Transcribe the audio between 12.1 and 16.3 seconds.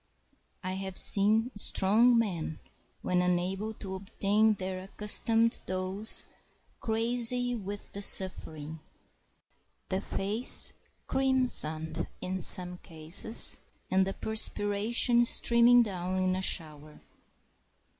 in some cases, and the perspiration streaming down